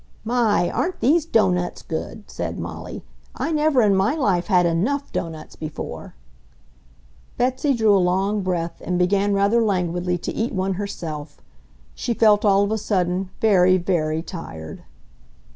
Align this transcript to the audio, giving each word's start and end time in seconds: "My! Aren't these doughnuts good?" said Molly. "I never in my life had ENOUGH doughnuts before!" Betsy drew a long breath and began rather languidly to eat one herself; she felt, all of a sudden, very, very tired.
"My! 0.25 0.67
Aren't 0.71 0.99
these 0.99 1.27
doughnuts 1.27 1.83
good?" 1.83 2.23
said 2.25 2.57
Molly. 2.57 3.03
"I 3.35 3.51
never 3.51 3.83
in 3.83 3.95
my 3.95 4.15
life 4.15 4.47
had 4.47 4.65
ENOUGH 4.65 5.11
doughnuts 5.11 5.55
before!" 5.55 6.15
Betsy 7.37 7.75
drew 7.75 7.95
a 7.95 8.01
long 8.01 8.41
breath 8.41 8.81
and 8.83 8.97
began 8.97 9.31
rather 9.35 9.61
languidly 9.61 10.17
to 10.17 10.33
eat 10.33 10.55
one 10.55 10.73
herself; 10.73 11.37
she 11.93 12.15
felt, 12.15 12.43
all 12.43 12.63
of 12.63 12.71
a 12.71 12.79
sudden, 12.79 13.29
very, 13.41 13.77
very 13.77 14.23
tired. 14.23 14.85